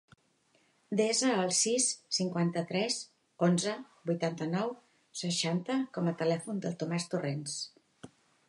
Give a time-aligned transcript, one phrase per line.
[0.99, 2.97] Desa el sis, cinquanta-tres,
[3.49, 3.75] onze,
[4.11, 4.75] vuitanta-nou,
[5.23, 7.61] seixanta com a telèfon del Tomàs Torrents.